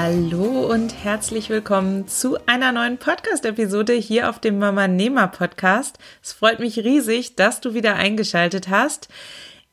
Hallo 0.00 0.72
und 0.72 0.94
herzlich 1.02 1.50
willkommen 1.50 2.06
zu 2.06 2.38
einer 2.46 2.70
neuen 2.70 2.98
Podcast-Episode 2.98 3.94
hier 3.94 4.30
auf 4.30 4.38
dem 4.38 4.56
Mama 4.60 4.86
Nehmer 4.86 5.26
Podcast. 5.26 5.98
Es 6.22 6.32
freut 6.32 6.60
mich 6.60 6.78
riesig, 6.78 7.34
dass 7.34 7.60
du 7.60 7.74
wieder 7.74 7.96
eingeschaltet 7.96 8.68
hast. 8.68 9.08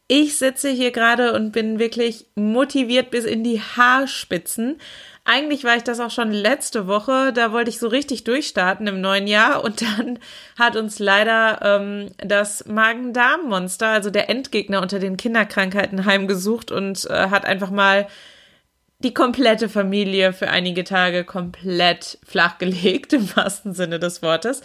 Ich 0.07 0.39
sitze 0.39 0.71
hier 0.71 0.89
gerade 0.89 1.33
und 1.33 1.51
bin 1.51 1.77
wirklich 1.77 2.25
motiviert 2.33 3.11
bis 3.11 3.23
in 3.23 3.43
die 3.43 3.61
Haarspitzen. 3.61 4.79
Eigentlich 5.25 5.63
war 5.63 5.77
ich 5.77 5.83
das 5.83 5.99
auch 5.99 6.09
schon 6.09 6.31
letzte 6.31 6.87
Woche. 6.87 7.31
Da 7.31 7.51
wollte 7.51 7.69
ich 7.69 7.77
so 7.77 7.87
richtig 7.87 8.23
durchstarten 8.23 8.87
im 8.87 9.01
neuen 9.01 9.27
Jahr 9.27 9.63
und 9.63 9.83
dann 9.83 10.17
hat 10.57 10.75
uns 10.75 10.97
leider 10.97 11.59
ähm, 11.61 12.09
das 12.17 12.65
Magen-Darm-Monster, 12.65 13.89
also 13.89 14.09
der 14.09 14.27
Endgegner 14.31 14.81
unter 14.81 14.97
den 14.97 15.17
Kinderkrankheiten, 15.17 16.05
heimgesucht 16.05 16.71
und 16.71 17.07
äh, 17.11 17.29
hat 17.29 17.45
einfach 17.45 17.69
mal 17.69 18.07
die 19.05 19.13
komplette 19.13 19.69
Familie 19.69 20.33
für 20.33 20.49
einige 20.49 20.83
Tage 20.83 21.23
komplett 21.23 22.17
flachgelegt, 22.25 23.13
im 23.13 23.35
wahrsten 23.35 23.73
Sinne 23.73 23.99
des 23.99 24.21
Wortes. 24.21 24.61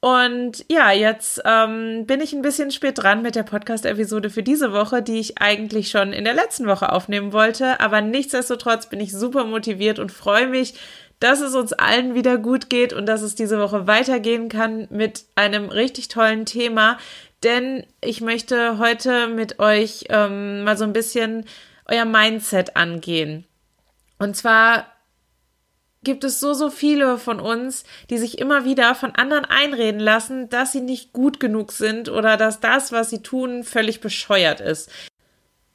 Und 0.00 0.64
ja, 0.68 0.90
jetzt 0.90 1.40
ähm, 1.44 2.06
bin 2.06 2.20
ich 2.20 2.32
ein 2.32 2.42
bisschen 2.42 2.70
spät 2.70 2.98
dran 2.98 3.22
mit 3.22 3.34
der 3.34 3.44
Podcast-Episode 3.44 4.30
für 4.30 4.42
diese 4.42 4.72
Woche, 4.72 5.00
die 5.00 5.20
ich 5.20 5.38
eigentlich 5.38 5.90
schon 5.90 6.12
in 6.12 6.24
der 6.24 6.34
letzten 6.34 6.66
Woche 6.66 6.92
aufnehmen 6.92 7.32
wollte. 7.32 7.80
Aber 7.80 8.00
nichtsdestotrotz 8.00 8.88
bin 8.88 9.00
ich 9.00 9.12
super 9.12 9.44
motiviert 9.44 10.00
und 10.00 10.10
freue 10.10 10.48
mich, 10.48 10.74
dass 11.20 11.40
es 11.40 11.54
uns 11.54 11.72
allen 11.72 12.14
wieder 12.14 12.36
gut 12.36 12.68
geht 12.68 12.92
und 12.92 13.06
dass 13.06 13.22
es 13.22 13.36
diese 13.36 13.60
Woche 13.60 13.86
weitergehen 13.86 14.48
kann 14.48 14.88
mit 14.90 15.24
einem 15.36 15.68
richtig 15.68 16.08
tollen 16.08 16.46
Thema. 16.46 16.98
Denn 17.44 17.86
ich 18.00 18.20
möchte 18.20 18.78
heute 18.78 19.28
mit 19.28 19.60
euch 19.60 20.06
ähm, 20.08 20.64
mal 20.64 20.76
so 20.76 20.82
ein 20.82 20.92
bisschen 20.92 21.46
euer 21.86 22.04
Mindset 22.04 22.76
angehen. 22.76 23.46
Und 24.22 24.36
zwar 24.36 24.86
gibt 26.04 26.22
es 26.22 26.38
so, 26.38 26.54
so 26.54 26.70
viele 26.70 27.18
von 27.18 27.40
uns, 27.40 27.82
die 28.08 28.18
sich 28.18 28.38
immer 28.38 28.64
wieder 28.64 28.94
von 28.94 29.16
anderen 29.16 29.44
einreden 29.44 30.00
lassen, 30.00 30.48
dass 30.48 30.70
sie 30.70 30.80
nicht 30.80 31.12
gut 31.12 31.40
genug 31.40 31.72
sind 31.72 32.08
oder 32.08 32.36
dass 32.36 32.60
das, 32.60 32.92
was 32.92 33.10
sie 33.10 33.24
tun, 33.24 33.64
völlig 33.64 34.00
bescheuert 34.00 34.60
ist. 34.60 34.92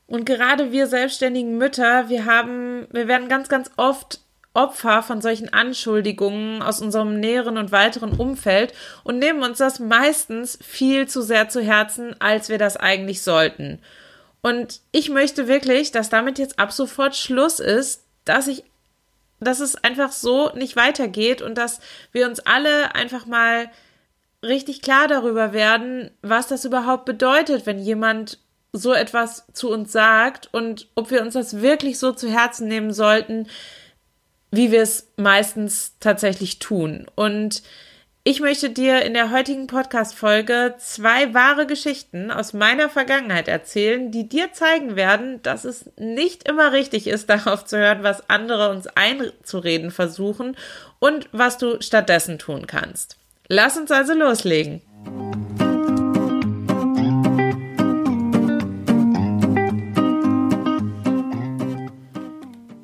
Und 0.05 0.23
gerade 0.25 0.71
wir 0.71 0.87
selbstständigen 0.87 1.57
Mütter, 1.57 2.07
wir 2.07 2.23
haben, 2.23 2.87
wir 2.93 3.09
werden 3.09 3.27
ganz, 3.27 3.49
ganz 3.49 3.69
oft 3.75 4.21
Opfer 4.53 5.03
von 5.03 5.19
solchen 5.19 5.51
Anschuldigungen 5.51 6.61
aus 6.61 6.79
unserem 6.79 7.19
näheren 7.19 7.57
und 7.57 7.73
weiteren 7.73 8.13
Umfeld 8.13 8.73
und 9.03 9.19
nehmen 9.19 9.43
uns 9.43 9.57
das 9.57 9.81
meistens 9.81 10.57
viel 10.63 11.05
zu 11.09 11.21
sehr 11.21 11.49
zu 11.49 11.61
Herzen, 11.61 12.15
als 12.21 12.47
wir 12.47 12.57
das 12.57 12.77
eigentlich 12.77 13.23
sollten. 13.23 13.79
Und 14.41 14.79
ich 14.93 15.09
möchte 15.09 15.49
wirklich, 15.49 15.91
dass 15.91 16.09
damit 16.09 16.39
jetzt 16.39 16.59
ab 16.59 16.71
sofort 16.71 17.17
Schluss 17.17 17.59
ist, 17.59 18.06
dass 18.29 18.47
ich, 18.47 18.63
dass 19.39 19.59
es 19.59 19.75
einfach 19.83 20.11
so 20.11 20.51
nicht 20.53 20.75
weitergeht 20.75 21.41
und 21.41 21.57
dass 21.57 21.79
wir 22.11 22.27
uns 22.27 22.39
alle 22.39 22.95
einfach 22.95 23.25
mal 23.25 23.69
richtig 24.43 24.81
klar 24.81 25.07
darüber 25.07 25.53
werden, 25.53 26.11
was 26.21 26.47
das 26.47 26.65
überhaupt 26.65 27.05
bedeutet, 27.05 27.65
wenn 27.65 27.79
jemand 27.79 28.39
so 28.73 28.93
etwas 28.93 29.45
zu 29.53 29.71
uns 29.71 29.91
sagt 29.91 30.49
und 30.53 30.87
ob 30.95 31.11
wir 31.11 31.21
uns 31.21 31.33
das 31.33 31.61
wirklich 31.61 31.97
so 31.99 32.11
zu 32.11 32.29
Herzen 32.29 32.67
nehmen 32.67 32.93
sollten, 32.93 33.47
wie 34.51 34.71
wir 34.71 34.81
es 34.81 35.11
meistens 35.17 35.95
tatsächlich 35.99 36.59
tun. 36.59 37.07
Und 37.15 37.63
ich 38.29 38.41
möchte 38.41 38.69
dir 38.69 39.03
in 39.03 39.13
der 39.13 39.31
heutigen 39.31 39.67
Podcast-Folge 39.67 40.75
zwei 40.79 41.33
wahre 41.33 41.65
Geschichten 41.65 42.29
aus 42.29 42.51
meiner 42.51 42.89
Vergangenheit 42.89 43.47
erzählen, 43.47 44.11
die 44.11 44.27
dir 44.27 44.51
zeigen 44.51 44.97
werden, 44.97 45.41
dass 45.43 45.63
es 45.63 45.89
nicht 45.95 46.45
immer 46.45 46.73
richtig 46.73 47.07
ist, 47.07 47.29
darauf 47.29 47.63
zu 47.63 47.77
hören, 47.77 48.03
was 48.03 48.29
andere 48.29 48.69
uns 48.71 48.87
einzureden 48.87 49.91
versuchen 49.91 50.57
und 50.99 51.29
was 51.31 51.57
du 51.57 51.81
stattdessen 51.81 52.37
tun 52.37 52.67
kannst. 52.67 53.15
Lass 53.47 53.77
uns 53.77 53.91
also 53.91 54.13
loslegen. 54.13 54.81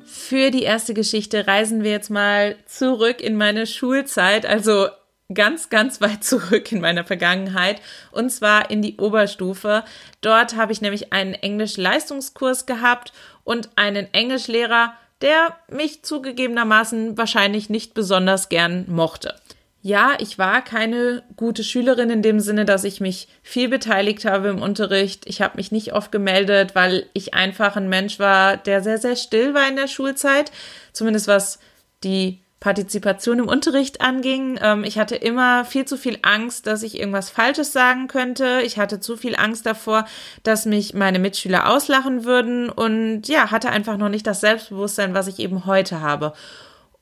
Für 0.06 0.50
die 0.50 0.62
erste 0.62 0.94
Geschichte 0.94 1.46
reisen 1.46 1.84
wir 1.84 1.90
jetzt 1.90 2.08
mal 2.08 2.56
zurück 2.64 3.20
in 3.20 3.36
meine 3.36 3.66
Schulzeit, 3.66 4.46
also 4.46 4.88
ganz, 5.32 5.70
ganz 5.70 6.00
weit 6.00 6.24
zurück 6.24 6.72
in 6.72 6.80
meiner 6.80 7.04
Vergangenheit 7.04 7.80
und 8.10 8.30
zwar 8.30 8.70
in 8.70 8.82
die 8.82 8.96
Oberstufe. 8.96 9.84
Dort 10.20 10.56
habe 10.56 10.72
ich 10.72 10.80
nämlich 10.80 11.12
einen 11.12 11.34
Englisch-Leistungskurs 11.34 12.66
gehabt 12.66 13.12
und 13.44 13.70
einen 13.76 14.12
Englischlehrer, 14.12 14.94
der 15.20 15.56
mich 15.70 16.02
zugegebenermaßen 16.02 17.16
wahrscheinlich 17.16 17.70
nicht 17.70 17.94
besonders 17.94 18.48
gern 18.48 18.84
mochte. 18.88 19.34
Ja, 19.86 20.14
ich 20.18 20.38
war 20.38 20.62
keine 20.62 21.22
gute 21.36 21.62
Schülerin 21.62 22.08
in 22.08 22.22
dem 22.22 22.40
Sinne, 22.40 22.64
dass 22.64 22.84
ich 22.84 23.02
mich 23.02 23.28
viel 23.42 23.68
beteiligt 23.68 24.24
habe 24.24 24.48
im 24.48 24.62
Unterricht. 24.62 25.24
Ich 25.26 25.42
habe 25.42 25.58
mich 25.58 25.72
nicht 25.72 25.92
oft 25.92 26.10
gemeldet, 26.10 26.74
weil 26.74 27.04
ich 27.12 27.34
einfach 27.34 27.76
ein 27.76 27.90
Mensch 27.90 28.18
war, 28.18 28.56
der 28.56 28.82
sehr, 28.82 28.96
sehr 28.96 29.14
still 29.14 29.52
war 29.52 29.68
in 29.68 29.76
der 29.76 29.86
Schulzeit. 29.86 30.50
Zumindest 30.94 31.28
was 31.28 31.58
die 32.02 32.40
Partizipation 32.64 33.40
im 33.40 33.46
Unterricht 33.46 34.00
anging. 34.00 34.58
Ähm, 34.62 34.84
ich 34.84 34.98
hatte 34.98 35.16
immer 35.16 35.66
viel 35.66 35.84
zu 35.84 35.98
viel 35.98 36.18
Angst, 36.22 36.66
dass 36.66 36.82
ich 36.82 36.98
irgendwas 36.98 37.28
Falsches 37.28 37.74
sagen 37.74 38.08
könnte. 38.08 38.62
Ich 38.64 38.78
hatte 38.78 39.00
zu 39.00 39.18
viel 39.18 39.36
Angst 39.36 39.66
davor, 39.66 40.06
dass 40.44 40.64
mich 40.64 40.94
meine 40.94 41.18
Mitschüler 41.18 41.68
auslachen 41.68 42.24
würden 42.24 42.70
und 42.70 43.28
ja, 43.28 43.50
hatte 43.50 43.68
einfach 43.68 43.98
noch 43.98 44.08
nicht 44.08 44.26
das 44.26 44.40
Selbstbewusstsein, 44.40 45.12
was 45.12 45.26
ich 45.26 45.40
eben 45.40 45.66
heute 45.66 46.00
habe. 46.00 46.32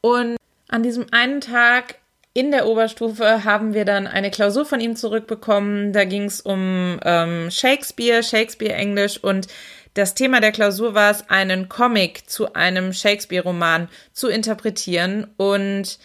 Und 0.00 0.36
an 0.68 0.82
diesem 0.82 1.06
einen 1.12 1.40
Tag 1.40 1.94
in 2.34 2.50
der 2.50 2.66
Oberstufe 2.66 3.44
haben 3.44 3.72
wir 3.72 3.84
dann 3.84 4.08
eine 4.08 4.32
Klausur 4.32 4.64
von 4.64 4.80
ihm 4.80 4.96
zurückbekommen. 4.96 5.92
Da 5.92 6.04
ging 6.04 6.24
es 6.24 6.40
um 6.40 6.98
ähm, 7.04 7.52
Shakespeare, 7.52 8.24
Shakespeare 8.24 8.74
Englisch 8.74 9.22
und 9.22 9.46
das 9.94 10.14
Thema 10.14 10.40
der 10.40 10.52
Klausur 10.52 10.94
war 10.94 11.10
es, 11.10 11.28
einen 11.28 11.68
Comic 11.68 12.28
zu 12.28 12.54
einem 12.54 12.92
Shakespeare-Roman 12.92 13.88
zu 14.12 14.28
interpretieren 14.28 15.26
und 15.36 15.98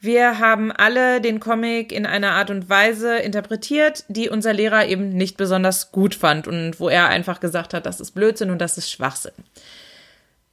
wir 0.00 0.40
haben 0.40 0.72
alle 0.72 1.20
den 1.20 1.38
Comic 1.38 1.92
in 1.92 2.06
einer 2.06 2.32
Art 2.32 2.50
und 2.50 2.68
Weise 2.68 3.18
interpretiert, 3.18 4.04
die 4.08 4.28
unser 4.28 4.52
Lehrer 4.52 4.86
eben 4.86 5.10
nicht 5.10 5.36
besonders 5.36 5.92
gut 5.92 6.16
fand 6.16 6.48
und 6.48 6.80
wo 6.80 6.88
er 6.88 7.08
einfach 7.08 7.38
gesagt 7.38 7.72
hat, 7.72 7.86
das 7.86 8.00
ist 8.00 8.10
Blödsinn 8.10 8.50
und 8.50 8.58
das 8.58 8.76
ist 8.78 8.90
Schwachsinn. 8.90 9.32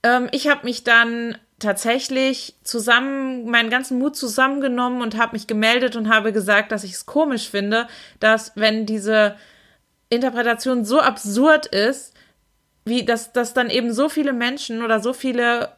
Ähm, 0.04 0.30
ich 0.32 0.48
habe 0.48 0.66
mich 0.66 0.84
dann 0.84 1.36
tatsächlich 1.58 2.56
zusammen, 2.64 3.50
meinen 3.50 3.72
ganzen 3.72 3.98
Mut 3.98 4.16
zusammengenommen 4.16 5.02
und 5.02 5.18
habe 5.18 5.34
mich 5.34 5.48
gemeldet 5.48 5.96
und 5.96 6.10
habe 6.10 6.32
gesagt, 6.32 6.72
dass 6.72 6.84
ich 6.84 6.94
es 6.94 7.08
komisch 7.08 7.50
finde, 7.50 7.88
dass 8.20 8.52
wenn 8.56 8.86
diese 8.86 9.36
Interpretation 10.10 10.86
so 10.86 11.00
absurd 11.00 11.66
ist, 11.66 12.14
wie, 12.90 13.06
dass, 13.06 13.32
dass 13.32 13.54
dann 13.54 13.70
eben 13.70 13.94
so 13.94 14.10
viele 14.10 14.34
Menschen 14.34 14.84
oder 14.84 15.00
so 15.00 15.14
viele 15.14 15.70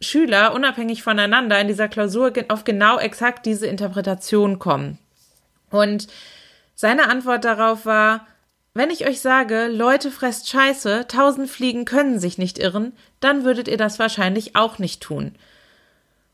Schüler 0.00 0.54
unabhängig 0.54 1.02
voneinander 1.02 1.60
in 1.60 1.68
dieser 1.68 1.88
Klausur 1.88 2.32
auf 2.48 2.64
genau 2.64 2.98
exakt 2.98 3.44
diese 3.44 3.66
Interpretation 3.66 4.58
kommen. 4.58 4.98
Und 5.70 6.06
seine 6.74 7.08
Antwort 7.08 7.44
darauf 7.44 7.84
war, 7.84 8.26
wenn 8.72 8.90
ich 8.90 9.06
euch 9.06 9.20
sage, 9.20 9.66
Leute 9.66 10.10
fresst 10.10 10.48
Scheiße, 10.48 11.06
tausend 11.08 11.50
Fliegen 11.50 11.84
können 11.84 12.18
sich 12.18 12.38
nicht 12.38 12.58
irren, 12.58 12.92
dann 13.18 13.44
würdet 13.44 13.68
ihr 13.68 13.76
das 13.76 13.98
wahrscheinlich 13.98 14.56
auch 14.56 14.78
nicht 14.78 15.02
tun. 15.02 15.34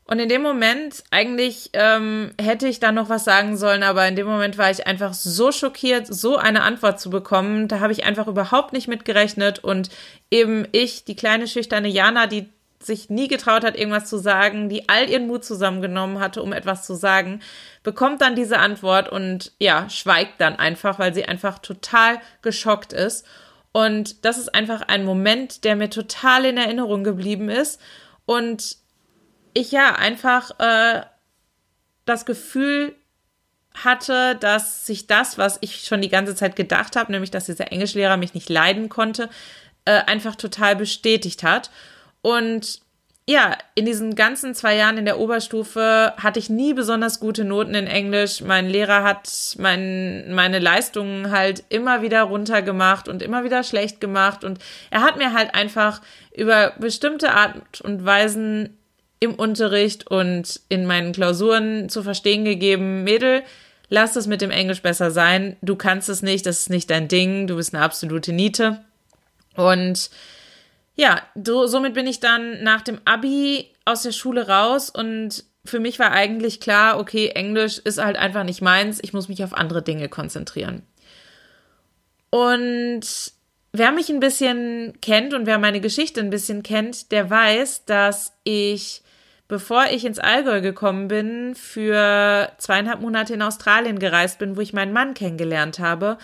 Und 0.09 0.19
in 0.19 0.29
dem 0.29 0.41
Moment, 0.41 1.03
eigentlich 1.11 1.71
ähm, 1.73 2.31
hätte 2.41 2.67
ich 2.67 2.79
da 2.79 2.93
noch 2.93 3.09
was 3.09 3.25
sagen 3.25 3.57
sollen, 3.57 3.83
aber 3.83 4.07
in 4.07 4.15
dem 4.15 4.25
Moment 4.25 4.57
war 4.57 4.71
ich 4.71 4.87
einfach 4.87 5.13
so 5.13 5.51
schockiert, 5.51 6.07
so 6.07 6.37
eine 6.37 6.63
Antwort 6.63 7.01
zu 7.01 7.09
bekommen. 7.09 7.67
Da 7.67 7.81
habe 7.81 7.91
ich 7.91 8.05
einfach 8.05 8.27
überhaupt 8.27 8.71
nicht 8.71 8.87
mit 8.87 9.03
gerechnet. 9.03 9.59
Und 9.59 9.89
eben 10.31 10.65
ich, 10.71 11.03
die 11.03 11.17
kleine 11.17 11.45
schüchterne 11.45 11.89
Jana, 11.89 12.25
die 12.25 12.47
sich 12.81 13.09
nie 13.09 13.27
getraut 13.27 13.65
hat, 13.65 13.75
irgendwas 13.75 14.09
zu 14.09 14.17
sagen, 14.17 14.69
die 14.69 14.87
all 14.87 15.09
ihren 15.09 15.27
Mut 15.27 15.43
zusammengenommen 15.43 16.19
hatte, 16.19 16.41
um 16.41 16.53
etwas 16.53 16.85
zu 16.85 16.95
sagen, 16.95 17.41
bekommt 17.83 18.21
dann 18.21 18.35
diese 18.35 18.59
Antwort 18.59 19.09
und 19.09 19.51
ja, 19.59 19.89
schweigt 19.89 20.39
dann 20.39 20.57
einfach, 20.57 20.99
weil 20.99 21.13
sie 21.13 21.25
einfach 21.25 21.59
total 21.59 22.21
geschockt 22.41 22.93
ist. 22.93 23.25
Und 23.73 24.23
das 24.23 24.37
ist 24.37 24.55
einfach 24.55 24.83
ein 24.87 25.03
Moment, 25.03 25.65
der 25.65 25.75
mir 25.75 25.89
total 25.89 26.45
in 26.45 26.55
Erinnerung 26.55 27.03
geblieben 27.03 27.49
ist. 27.49 27.81
Und 28.25 28.77
ich 29.57 29.71
ja 29.71 29.95
einfach 29.95 30.51
äh, 30.59 31.01
das 32.05 32.25
Gefühl 32.25 32.95
hatte, 33.73 34.35
dass 34.35 34.85
sich 34.85 35.07
das, 35.07 35.37
was 35.37 35.57
ich 35.61 35.85
schon 35.85 36.01
die 36.01 36.09
ganze 36.09 36.35
Zeit 36.35 36.55
gedacht 36.55 36.95
habe, 36.95 37.11
nämlich 37.11 37.31
dass 37.31 37.45
dieser 37.45 37.71
Englischlehrer 37.71 38.17
mich 38.17 38.33
nicht 38.33 38.49
leiden 38.49 38.89
konnte, 38.89 39.29
äh, 39.85 40.01
einfach 40.05 40.35
total 40.35 40.75
bestätigt 40.75 41.43
hat. 41.43 41.69
Und 42.21 42.81
ja, 43.29 43.57
in 43.75 43.85
diesen 43.85 44.15
ganzen 44.15 44.55
zwei 44.55 44.77
Jahren 44.77 44.97
in 44.97 45.03
der 45.03 45.19
Oberstufe 45.19 46.13
hatte 46.17 46.39
ich 46.39 46.49
nie 46.49 46.73
besonders 46.73 47.19
gute 47.19 47.43
Noten 47.43 47.75
in 47.75 47.85
Englisch. 47.85 48.41
Mein 48.41 48.69
Lehrer 48.69 49.03
hat 49.03 49.55
mein, 49.59 50.33
meine 50.33 50.59
Leistungen 50.59 51.29
halt 51.29 51.65
immer 51.67 52.01
wieder 52.01 52.23
runtergemacht 52.23 53.09
und 53.09 53.21
immer 53.21 53.43
wieder 53.43 53.63
schlecht 53.63 53.99
gemacht. 53.99 54.45
Und 54.45 54.59
er 54.91 55.01
hat 55.01 55.17
mir 55.17 55.33
halt 55.33 55.53
einfach 55.55 56.01
über 56.33 56.73
bestimmte 56.79 57.33
Art 57.33 57.81
und 57.81 58.05
Weisen 58.05 58.76
im 59.19 59.33
Unterricht 59.35 60.07
und 60.07 60.59
in 60.69 60.85
meinen 60.85 61.11
Klausuren 61.11 61.89
zu 61.89 62.03
verstehen 62.03 62.45
gegeben, 62.45 63.03
Mädel, 63.03 63.43
lass 63.89 64.15
es 64.15 64.27
mit 64.27 64.41
dem 64.41 64.51
Englisch 64.51 64.81
besser 64.81 65.11
sein. 65.11 65.55
Du 65.61 65.75
kannst 65.75 66.09
es 66.09 66.21
nicht, 66.21 66.45
das 66.45 66.59
ist 66.59 66.69
nicht 66.69 66.89
dein 66.89 67.07
Ding, 67.07 67.47
du 67.47 67.55
bist 67.55 67.73
eine 67.73 67.83
absolute 67.83 68.33
Niete. 68.33 68.83
Und 69.55 70.09
ja, 70.95 71.21
so, 71.35 71.67
somit 71.67 71.93
bin 71.93 72.07
ich 72.07 72.19
dann 72.19 72.63
nach 72.63 72.81
dem 72.81 72.99
Abi 73.05 73.71
aus 73.85 74.03
der 74.03 74.11
Schule 74.11 74.47
raus 74.47 74.89
und 74.89 75.43
für 75.65 75.79
mich 75.79 75.99
war 75.99 76.11
eigentlich 76.11 76.59
klar, 76.59 76.99
okay, 76.99 77.29
Englisch 77.29 77.77
ist 77.77 78.01
halt 78.01 78.17
einfach 78.17 78.43
nicht 78.43 78.61
meins, 78.61 78.99
ich 79.01 79.13
muss 79.13 79.27
mich 79.27 79.43
auf 79.43 79.53
andere 79.53 79.81
Dinge 79.81 80.09
konzentrieren. 80.09 80.83
Und 82.29 83.01
wer 83.73 83.91
mich 83.91 84.09
ein 84.09 84.19
bisschen 84.19 84.93
kennt 85.01 85.33
und 85.33 85.45
wer 85.45 85.59
meine 85.59 85.81
Geschichte 85.81 86.19
ein 86.19 86.29
bisschen 86.29 86.63
kennt, 86.63 87.11
der 87.11 87.29
weiß, 87.29 87.85
dass 87.85 88.33
ich 88.43 89.01
bevor 89.47 89.85
ich 89.91 90.05
ins 90.05 90.19
Allgäu 90.19 90.61
gekommen 90.61 91.07
bin, 91.07 91.55
für 91.55 92.51
zweieinhalb 92.57 93.01
Monate 93.01 93.33
in 93.33 93.41
Australien 93.41 93.99
gereist 93.99 94.39
bin, 94.39 94.57
wo 94.57 94.61
ich 94.61 94.73
meinen 94.73 94.93
Mann 94.93 95.13
kennengelernt 95.13 95.79
habe. 95.79 96.17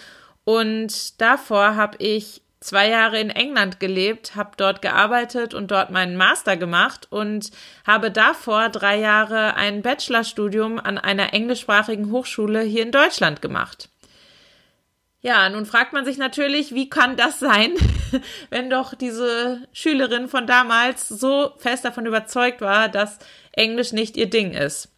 Und 0.44 1.22
davor 1.22 1.75
habe 1.75 1.98
ich 2.00 2.42
zwei 2.60 2.90
Jahre 2.90 3.20
in 3.20 3.30
England 3.30 3.80
gelebt, 3.80 4.36
habe 4.36 4.52
dort 4.58 4.81
gearbeitet 4.81 5.54
und 5.54 5.72
dort 5.72 5.92
meinen 5.92 6.16
Master 6.16 6.58
gemacht 6.58 7.08
und 7.10 7.52
habe 7.86 8.10
davor 8.10 8.70
drei 8.70 9.00
Jahre 9.00 9.56
ein 9.56 9.81
Bachelorstudium 9.81 10.80
an 10.80 10.98
einer 10.98 11.34
englischsprachigen 11.34 12.12
Hochschule 12.12 12.62
hier 12.62 12.84
in 12.84 12.92
Deutschland 12.92 13.42
gemacht. 13.42 13.90
Ja, 15.25 15.50
nun 15.50 15.66
fragt 15.66 15.94
man 15.94 16.04
sich 16.04 16.18
natürlich, 16.18 16.75
wie 16.75 16.90
kann 16.90 17.16
das 17.16 17.40
sein, 17.40 17.72
wenn 18.50 18.70
doch 18.70 18.94
diese 18.94 19.66
Schülerin 19.72 20.28
von 20.28 20.46
damals 20.46 21.08
so 21.08 21.54
fest 21.58 21.86
davon 21.86 22.06
überzeugt 22.06 22.60
war, 22.60 22.90
dass 22.90 23.20
Englisch 23.54 23.94
nicht 23.94 24.18
ihr 24.18 24.30
Ding 24.30 24.52
ist. 24.52 24.90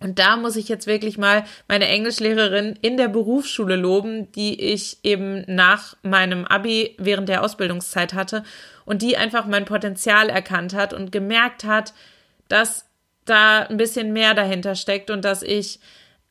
Und 0.00 0.18
da 0.18 0.36
muss 0.36 0.56
ich 0.56 0.68
jetzt 0.68 0.88
wirklich 0.88 1.16
mal 1.16 1.44
meine 1.68 1.86
Englischlehrerin 1.86 2.76
in 2.82 2.96
der 2.96 3.06
Berufsschule 3.06 3.76
loben, 3.76 4.32
die 4.32 4.60
ich 4.60 4.98
eben 5.04 5.44
nach 5.46 5.96
meinem 6.02 6.44
Abi 6.44 6.96
während 6.98 7.28
der 7.28 7.44
Ausbildungszeit 7.44 8.14
hatte 8.14 8.42
und 8.84 9.00
die 9.00 9.16
einfach 9.16 9.46
mein 9.46 9.64
Potenzial 9.64 10.28
erkannt 10.28 10.74
hat 10.74 10.92
und 10.92 11.12
gemerkt 11.12 11.62
hat, 11.62 11.94
dass 12.48 12.86
da 13.26 13.60
ein 13.60 13.76
bisschen 13.76 14.12
mehr 14.12 14.34
dahinter 14.34 14.74
steckt 14.74 15.08
und 15.08 15.24
dass 15.24 15.44
ich 15.44 15.78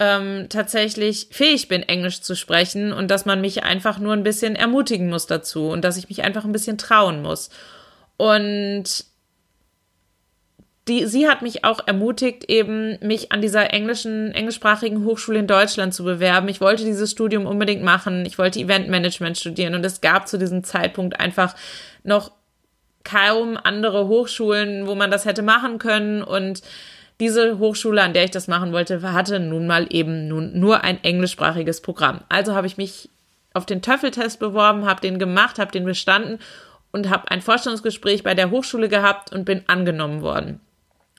ähm, 0.01 0.47
tatsächlich 0.49 1.27
fähig 1.29 1.67
bin, 1.67 1.83
Englisch 1.83 2.21
zu 2.21 2.35
sprechen 2.35 2.91
und 2.91 3.11
dass 3.11 3.25
man 3.25 3.39
mich 3.39 3.63
einfach 3.63 3.99
nur 3.99 4.13
ein 4.13 4.23
bisschen 4.23 4.55
ermutigen 4.55 5.09
muss 5.09 5.27
dazu 5.27 5.67
und 5.67 5.85
dass 5.85 5.95
ich 5.95 6.09
mich 6.09 6.23
einfach 6.23 6.43
ein 6.43 6.51
bisschen 6.51 6.79
trauen 6.79 7.21
muss. 7.21 7.51
Und 8.17 9.05
die, 10.87 11.05
sie 11.05 11.29
hat 11.29 11.43
mich 11.43 11.63
auch 11.65 11.85
ermutigt, 11.85 12.49
eben 12.49 12.97
mich 13.05 13.31
an 13.31 13.43
dieser 13.43 13.71
englischen, 13.73 14.31
englischsprachigen 14.31 15.05
Hochschule 15.05 15.37
in 15.37 15.45
Deutschland 15.45 15.93
zu 15.93 16.03
bewerben. 16.03 16.47
Ich 16.47 16.61
wollte 16.61 16.83
dieses 16.83 17.11
Studium 17.11 17.45
unbedingt 17.45 17.83
machen. 17.83 18.25
Ich 18.25 18.39
wollte 18.39 18.59
Eventmanagement 18.59 19.37
studieren 19.37 19.75
und 19.75 19.85
es 19.85 20.01
gab 20.01 20.27
zu 20.27 20.39
diesem 20.39 20.63
Zeitpunkt 20.63 21.19
einfach 21.19 21.55
noch 22.03 22.31
kaum 23.03 23.55
andere 23.55 24.07
Hochschulen, 24.07 24.87
wo 24.87 24.95
man 24.95 25.11
das 25.11 25.25
hätte 25.25 25.43
machen 25.43 25.77
können 25.77 26.23
und 26.23 26.63
diese 27.21 27.59
Hochschule, 27.59 28.01
an 28.01 28.13
der 28.13 28.25
ich 28.25 28.31
das 28.31 28.47
machen 28.47 28.73
wollte, 28.73 29.01
hatte 29.13 29.39
nun 29.39 29.67
mal 29.67 29.85
eben 29.91 30.27
nun 30.27 30.59
nur 30.59 30.83
ein 30.83 31.01
englischsprachiges 31.03 31.81
Programm. 31.81 32.21
Also 32.29 32.55
habe 32.55 32.65
ich 32.65 32.77
mich 32.77 33.09
auf 33.53 33.67
den 33.67 33.83
Töffeltest 33.83 34.39
beworben, 34.39 34.85
habe 34.85 35.01
den 35.01 35.19
gemacht, 35.19 35.59
habe 35.59 35.71
den 35.71 35.85
bestanden 35.85 36.39
und 36.91 37.11
habe 37.11 37.29
ein 37.29 37.41
Vorstellungsgespräch 37.41 38.23
bei 38.23 38.33
der 38.33 38.49
Hochschule 38.49 38.89
gehabt 38.89 39.31
und 39.31 39.45
bin 39.45 39.61
angenommen 39.67 40.23
worden. 40.23 40.59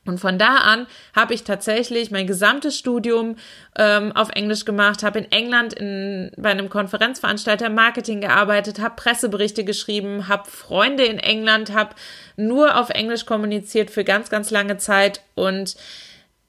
Und 0.04 0.19
von 0.19 0.37
da 0.37 0.56
an 0.56 0.88
habe 1.14 1.32
ich 1.32 1.44
tatsächlich 1.44 2.10
mein 2.10 2.26
gesamtes 2.26 2.76
Studium 2.76 3.37
ähm, 3.78 4.10
auf 4.12 4.31
Englisch 4.31 4.64
gemacht, 4.64 5.04
habe 5.04 5.20
in 5.20 5.31
England 5.31 5.75
in, 5.75 6.32
bei 6.37 6.50
einem 6.50 6.69
Konferenzveranstalter 6.69 7.70
Marketing 7.70 8.20
gearbeitet, 8.20 8.81
habe 8.81 8.96
Presseberichte 8.96 9.64
geschrieben, 9.64 10.26
habe 10.26 10.50
Freunde 10.50 11.04
in 11.04 11.19
England, 11.19 11.72
habe 11.72 11.94
nur 12.37 12.76
auf 12.76 12.90
Englisch 12.90 13.26
kommuniziert 13.26 13.90
für 13.93 14.02
ganz, 14.02 14.28
ganz 14.28 14.50
lange 14.50 14.76
Zeit 14.76 15.20
und 15.37 15.76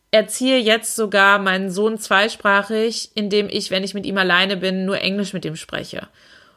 erziehe 0.10 0.58
jetzt 0.58 0.96
sogar 0.96 1.38
meinen 1.38 1.70
Sohn 1.70 2.00
zweisprachig, 2.00 3.12
indem 3.14 3.50
ich, 3.50 3.70
wenn 3.70 3.84
ich 3.84 3.94
mit 3.94 4.08
ihm 4.08 4.18
alleine 4.18 4.58
bin, 4.58 4.86
nur 4.86 5.00
Englisch 5.00 5.34
mit 5.34 5.46
ihm 5.46 5.56
spreche. 5.56 6.08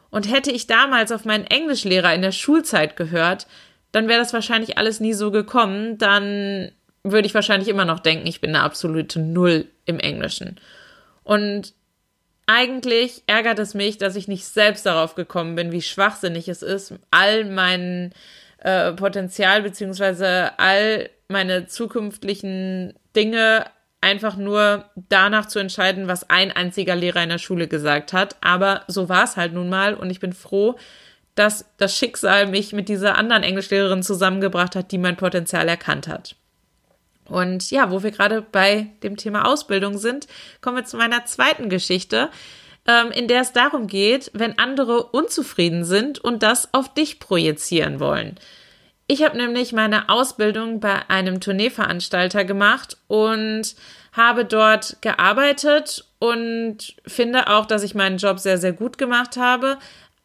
Und 0.09 0.31
hätte 0.31 0.51
ich 0.51 0.65
damals 0.65 1.11
auf 1.11 1.25
meinen 1.25 1.45
Englischlehrer 1.45 2.13
in 2.13 2.21
der 2.23 2.31
Schulzeit 2.31 2.95
gehört, 2.95 3.45
dann 3.91 4.07
wäre 4.07 4.19
das 4.19 4.33
wahrscheinlich 4.33 4.77
alles 4.77 4.99
nie 4.99 5.13
so 5.13 5.31
gekommen. 5.31 5.97
Dann 5.97 6.71
würde 7.03 7.27
ich 7.27 7.33
wahrscheinlich 7.33 7.69
immer 7.69 7.85
noch 7.85 7.99
denken, 7.99 8.27
ich 8.27 8.41
bin 8.41 8.55
eine 8.55 8.63
absolute 8.63 9.19
Null 9.19 9.65
im 9.85 9.99
Englischen. 9.99 10.59
Und 11.23 11.73
eigentlich 12.47 13.23
ärgert 13.27 13.59
es 13.59 13.73
mich, 13.73 13.97
dass 13.97 14.15
ich 14.15 14.27
nicht 14.27 14.45
selbst 14.45 14.85
darauf 14.85 15.15
gekommen 15.15 15.55
bin, 15.55 15.71
wie 15.71 15.81
schwachsinnig 15.81 16.47
es 16.47 16.61
ist, 16.61 16.93
all 17.11 17.43
mein 17.45 18.13
äh, 18.59 18.93
Potenzial 18.93 19.61
beziehungsweise 19.61 20.57
all 20.57 21.09
meine 21.27 21.67
zukünftigen 21.67 22.93
Dinge 23.15 23.65
einfach 23.99 24.37
nur 24.37 24.85
danach 24.95 25.47
zu 25.47 25.59
entscheiden, 25.59 26.07
was 26.07 26.29
ein 26.29 26.51
einziger 26.51 26.95
Lehrer 26.95 27.23
in 27.23 27.29
der 27.29 27.37
Schule 27.37 27.67
gesagt 27.67 28.13
hat. 28.13 28.37
Aber 28.39 28.83
so 28.87 29.09
war 29.09 29.25
es 29.25 29.35
halt 29.35 29.53
nun 29.53 29.67
mal 29.67 29.95
und 29.95 30.09
ich 30.09 30.21
bin 30.21 30.31
froh, 30.31 30.77
dass 31.35 31.65
das 31.75 31.97
Schicksal 31.97 32.47
mich 32.47 32.71
mit 32.71 32.87
dieser 32.87 33.17
anderen 33.17 33.43
Englischlehrerin 33.43 34.03
zusammengebracht 34.03 34.75
hat, 34.75 34.91
die 34.93 34.97
mein 34.97 35.17
Potenzial 35.17 35.67
erkannt 35.67 36.07
hat. 36.07 36.36
Und 37.27 37.71
ja, 37.71 37.91
wo 37.91 38.03
wir 38.03 38.11
gerade 38.11 38.41
bei 38.41 38.87
dem 39.03 39.17
Thema 39.17 39.45
Ausbildung 39.45 39.97
sind, 39.97 40.27
kommen 40.61 40.77
wir 40.77 40.85
zu 40.85 40.97
meiner 40.97 41.25
zweiten 41.25 41.69
Geschichte, 41.69 42.29
ähm, 42.87 43.11
in 43.11 43.27
der 43.27 43.41
es 43.41 43.51
darum 43.51 43.87
geht, 43.87 44.31
wenn 44.33 44.57
andere 44.57 45.03
unzufrieden 45.03 45.83
sind 45.83 46.19
und 46.19 46.43
das 46.43 46.73
auf 46.73 46.93
dich 46.93 47.19
projizieren 47.19 47.99
wollen. 47.99 48.39
Ich 49.07 49.23
habe 49.23 49.37
nämlich 49.37 49.71
meine 49.71 50.09
Ausbildung 50.09 50.79
bei 50.79 51.09
einem 51.09 51.39
Tourneeveranstalter 51.39 52.43
gemacht 52.43 52.97
und 53.07 53.75
habe 54.11 54.43
dort 54.43 54.97
gearbeitet 55.01 56.05
und 56.19 56.95
finde 57.05 57.47
auch, 57.47 57.65
dass 57.65 57.83
ich 57.83 57.95
meinen 57.95 58.17
Job 58.17 58.39
sehr, 58.39 58.57
sehr 58.57 58.73
gut 58.73 58.97
gemacht 58.97 59.37
habe. 59.37 59.77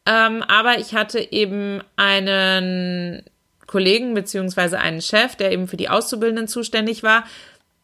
Ähm, 0.05 0.43
aber 0.43 0.79
ich 0.79 0.95
hatte 0.95 1.19
eben 1.31 1.81
einen 1.95 3.23
Kollegen 3.67 4.13
beziehungsweise 4.13 4.79
einen 4.79 5.01
Chef, 5.01 5.35
der 5.35 5.51
eben 5.51 5.67
für 5.67 5.77
die 5.77 5.89
Auszubildenden 5.89 6.47
zuständig 6.47 7.03
war, 7.03 7.23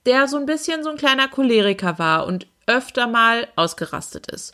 der 0.05 0.27
so 0.27 0.38
ein 0.38 0.45
bisschen 0.45 0.83
so 0.83 0.89
ein 0.89 0.98
kleiner 0.98 1.27
Choleriker 1.27 2.00
war 2.00 2.25
und 2.25 2.48
öfter 2.67 3.07
mal 3.07 3.48
ausgerastet 3.55 4.31
ist. 4.31 4.53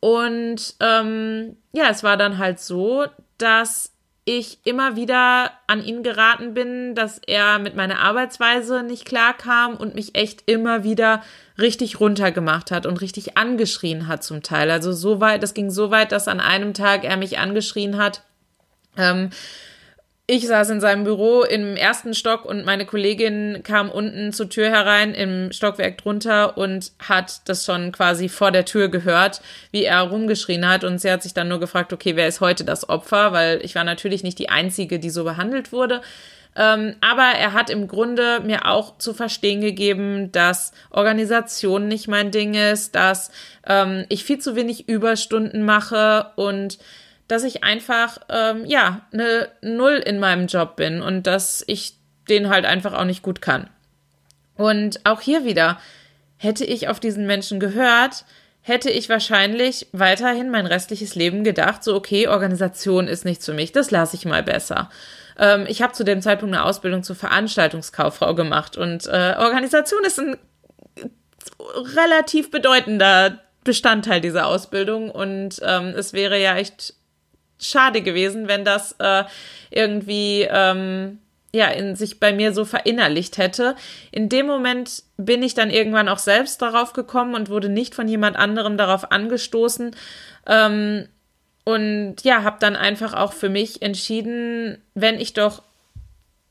Und 0.00 0.74
ähm, 0.80 1.56
ja, 1.72 1.88
es 1.88 2.02
war 2.02 2.16
dann 2.16 2.38
halt 2.38 2.60
so, 2.60 3.06
dass 3.38 3.94
ich 4.26 4.58
immer 4.64 4.96
wieder 4.96 5.50
an 5.66 5.84
ihn 5.84 6.02
geraten 6.02 6.54
bin, 6.54 6.94
dass 6.94 7.18
er 7.18 7.58
mit 7.58 7.76
meiner 7.76 7.98
Arbeitsweise 7.98 8.82
nicht 8.82 9.04
klarkam 9.04 9.76
und 9.76 9.94
mich 9.94 10.14
echt 10.14 10.42
immer 10.46 10.82
wieder 10.82 11.22
richtig 11.58 12.00
runtergemacht 12.00 12.70
hat 12.70 12.86
und 12.86 13.00
richtig 13.02 13.36
angeschrien 13.36 14.08
hat 14.08 14.24
zum 14.24 14.42
Teil. 14.42 14.70
Also 14.70 14.92
so 14.92 15.20
weit, 15.20 15.42
das 15.42 15.52
ging 15.52 15.70
so 15.70 15.90
weit, 15.90 16.10
dass 16.10 16.26
an 16.26 16.40
einem 16.40 16.72
Tag 16.72 17.04
er 17.04 17.18
mich 17.18 17.38
angeschrien 17.38 17.98
hat. 17.98 18.22
Ähm, 18.96 19.30
ich 20.26 20.46
saß 20.46 20.70
in 20.70 20.80
seinem 20.80 21.04
Büro 21.04 21.42
im 21.42 21.76
ersten 21.76 22.14
Stock 22.14 22.46
und 22.46 22.64
meine 22.64 22.86
Kollegin 22.86 23.60
kam 23.62 23.90
unten 23.90 24.32
zur 24.32 24.48
Tür 24.48 24.70
herein 24.70 25.12
im 25.12 25.52
Stockwerk 25.52 25.98
drunter 25.98 26.56
und 26.56 26.92
hat 26.98 27.42
das 27.46 27.66
schon 27.66 27.92
quasi 27.92 28.30
vor 28.30 28.50
der 28.50 28.64
Tür 28.64 28.88
gehört, 28.88 29.42
wie 29.70 29.84
er 29.84 30.00
rumgeschrien 30.00 30.66
hat. 30.66 30.82
Und 30.82 30.98
sie 30.98 31.10
hat 31.10 31.22
sich 31.22 31.34
dann 31.34 31.48
nur 31.48 31.60
gefragt, 31.60 31.92
okay, 31.92 32.16
wer 32.16 32.26
ist 32.26 32.40
heute 32.40 32.64
das 32.64 32.88
Opfer? 32.88 33.32
Weil 33.32 33.60
ich 33.62 33.74
war 33.74 33.84
natürlich 33.84 34.22
nicht 34.22 34.38
die 34.38 34.48
Einzige, 34.48 34.98
die 34.98 35.10
so 35.10 35.24
behandelt 35.24 35.72
wurde. 35.72 36.00
Ähm, 36.56 36.94
aber 37.02 37.36
er 37.38 37.52
hat 37.52 37.68
im 37.68 37.86
Grunde 37.86 38.40
mir 38.40 38.66
auch 38.66 38.96
zu 38.96 39.12
verstehen 39.12 39.60
gegeben, 39.60 40.32
dass 40.32 40.72
Organisation 40.88 41.86
nicht 41.86 42.08
mein 42.08 42.30
Ding 42.30 42.54
ist, 42.54 42.94
dass 42.94 43.30
ähm, 43.66 44.06
ich 44.08 44.24
viel 44.24 44.38
zu 44.38 44.56
wenig 44.56 44.88
Überstunden 44.88 45.64
mache 45.64 46.30
und 46.36 46.78
dass 47.28 47.44
ich 47.44 47.64
einfach, 47.64 48.18
ähm, 48.28 48.64
ja, 48.66 49.02
eine 49.12 49.48
Null 49.62 49.94
in 49.94 50.18
meinem 50.18 50.46
Job 50.46 50.76
bin 50.76 51.02
und 51.02 51.26
dass 51.26 51.64
ich 51.66 51.94
den 52.28 52.48
halt 52.48 52.64
einfach 52.64 52.92
auch 52.92 53.04
nicht 53.04 53.22
gut 53.22 53.40
kann. 53.40 53.68
Und 54.56 55.00
auch 55.04 55.20
hier 55.20 55.44
wieder, 55.44 55.78
hätte 56.36 56.64
ich 56.64 56.88
auf 56.88 57.00
diesen 57.00 57.26
Menschen 57.26 57.60
gehört, 57.60 58.24
hätte 58.60 58.90
ich 58.90 59.08
wahrscheinlich 59.08 59.88
weiterhin 59.92 60.50
mein 60.50 60.66
restliches 60.66 61.14
Leben 61.14 61.44
gedacht, 61.44 61.84
so 61.84 61.94
okay, 61.94 62.28
Organisation 62.28 63.08
ist 63.08 63.24
nichts 63.24 63.44
für 63.44 63.52
mich, 63.52 63.72
das 63.72 63.90
lasse 63.90 64.16
ich 64.16 64.24
mal 64.24 64.42
besser. 64.42 64.90
Ähm, 65.38 65.66
ich 65.68 65.82
habe 65.82 65.92
zu 65.92 66.04
dem 66.04 66.22
Zeitpunkt 66.22 66.54
eine 66.54 66.64
Ausbildung 66.64 67.02
zur 67.02 67.16
Veranstaltungskauffrau 67.16 68.34
gemacht 68.34 68.76
und 68.76 69.06
äh, 69.06 69.34
Organisation 69.38 70.04
ist 70.04 70.18
ein 70.18 70.36
relativ 71.94 72.50
bedeutender 72.50 73.38
Bestandteil 73.64 74.20
dieser 74.20 74.46
Ausbildung 74.46 75.10
und 75.10 75.60
ähm, 75.62 75.94
es 75.96 76.12
wäre 76.12 76.40
ja 76.40 76.56
echt 76.56 76.94
schade 77.64 78.02
gewesen, 78.02 78.48
wenn 78.48 78.64
das 78.64 78.96
äh, 78.98 79.24
irgendwie 79.70 80.46
ähm, 80.50 81.18
ja, 81.54 81.68
in 81.68 81.94
sich 81.94 82.18
bei 82.18 82.32
mir 82.32 82.52
so 82.52 82.64
verinnerlicht 82.64 83.38
hätte. 83.38 83.76
In 84.10 84.28
dem 84.28 84.46
Moment 84.46 85.04
bin 85.16 85.42
ich 85.42 85.54
dann 85.54 85.70
irgendwann 85.70 86.08
auch 86.08 86.18
selbst 86.18 86.60
darauf 86.60 86.92
gekommen 86.92 87.34
und 87.34 87.48
wurde 87.48 87.68
nicht 87.68 87.94
von 87.94 88.08
jemand 88.08 88.36
anderem 88.36 88.76
darauf 88.76 89.12
angestoßen. 89.12 89.94
Ähm, 90.48 91.08
und 91.64 92.16
ja, 92.24 92.42
habe 92.42 92.56
dann 92.58 92.76
einfach 92.76 93.14
auch 93.14 93.32
für 93.32 93.48
mich 93.48 93.82
entschieden, 93.82 94.82
wenn 94.94 95.20
ich 95.20 95.32
doch 95.32 95.62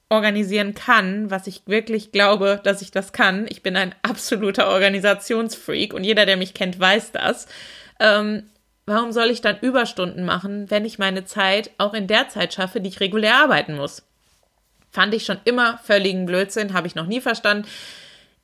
organisieren 0.10 0.74
kann, 0.74 1.29
was 1.29 1.48
ich 1.48 1.63
wirklich 1.65 2.12
glaube, 2.12 2.62
dass 2.63 2.82
ich 2.82 2.91
das 2.91 3.12
kann. 3.12 3.46
Ich 3.50 3.62
bin 3.62 3.75
ein 3.75 3.93
absoluter 4.03 4.70
Organisationsfreak 4.70 5.93
und 5.93 6.03
jeder, 6.03 6.25
der 6.25 6.38
mich 6.38 6.53
kennt, 6.53 6.79
weiß 6.79 7.12
das. 7.12 7.48
Ähm, 8.00 8.43
warum 8.85 9.11
soll 9.11 9.29
ich 9.29 9.41
dann 9.41 9.59
Überstunden 9.59 10.25
machen, 10.25 10.69
wenn 10.69 10.85
ich 10.85 10.99
meine 10.99 11.25
Zeit 11.25 11.71
auch 11.77 11.93
in 11.93 12.07
der 12.07 12.29
Zeit 12.29 12.53
schaffe, 12.53 12.81
die 12.81 12.89
ich 12.89 12.99
regulär 12.99 13.35
arbeiten 13.35 13.75
muss? 13.75 14.03
Fand 14.91 15.13
ich 15.13 15.25
schon 15.25 15.39
immer 15.45 15.79
völligen 15.79 16.25
Blödsinn, 16.25 16.73
habe 16.73 16.87
ich 16.87 16.95
noch 16.95 17.07
nie 17.07 17.21
verstanden. 17.21 17.67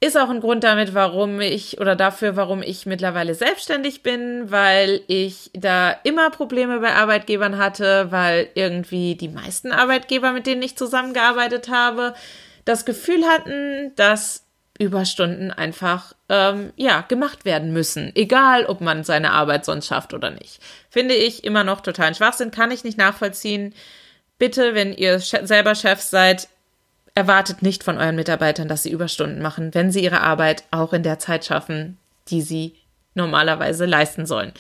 Ist 0.02 0.18
auch 0.18 0.30
ein 0.30 0.40
Grund 0.40 0.64
damit, 0.64 0.94
warum 0.94 1.42
ich 1.42 1.82
oder 1.82 1.96
dafür, 1.96 2.38
warum 2.38 2.64
ich 2.64 2.86
mittlerweile 2.86 3.36
selbstständig 3.36 4.02
bin, 4.02 4.50
weil 4.50 5.02
ich 5.08 5.52
da 5.54 5.92
immer 6.04 6.30
Probleme 6.30 6.80
bei 6.80 6.94
Arbeitgebern 6.94 7.58
hatte, 7.58 8.10
weil 8.10 8.48
irgendwie 8.56 9.16
die 9.16 9.28
meisten 9.28 9.74
Arbeitgeber, 9.74 10.32
mit 10.32 10.48
denen 10.48 10.62
ich 10.62 10.78
zusammengearbeitet 10.78 11.68
habe, 11.70 12.14
das 12.64 12.86
Gefühl 12.86 13.26
hatten, 13.26 13.94
dass 13.98 14.49
Überstunden 14.80 15.52
einfach 15.52 16.14
ähm, 16.30 16.74
ja 16.76 17.02
gemacht 17.02 17.46
werden 17.46 17.74
müssen, 17.74 18.12
egal 18.16 18.66
ob 18.66 18.82
man 18.82 19.04
seine 19.04 19.32
Arbeit 19.32 19.66
sonst 19.66 19.88
schafft 19.88 20.14
oder 20.14 20.32
nicht. 20.32 20.60
Finde 20.90 21.14
ich 21.14 21.44
immer 21.44 21.64
noch 21.64 21.82
totalen 21.82 22.16
Schwachsinn, 22.16 22.50
kann 22.50 22.72
ich 22.72 22.84
nicht 22.84 22.98
nachvollziehen 22.98 23.76
bitte, 24.40 24.74
wenn 24.74 24.94
ihr 24.94 25.20
selber 25.20 25.76
Chefs 25.76 26.10
seid, 26.10 26.48
erwartet 27.14 27.62
nicht 27.62 27.84
von 27.84 27.98
euren 27.98 28.16
Mitarbeitern, 28.16 28.68
dass 28.68 28.84
sie 28.84 28.92
Überstunden 28.92 29.42
machen, 29.42 29.74
wenn 29.76 29.92
sie 29.92 30.04
ihre 30.04 30.22
Arbeit 30.22 30.64
auch 30.72 30.94
in 30.94 31.04
der 31.04 31.20
Zeit 31.20 31.46
schaffen, 31.46 31.98
die 32.30 32.42
sie 32.42 32.76
normalerweise 33.14 33.86
leisten 33.86 34.26
sollen. 34.26 34.54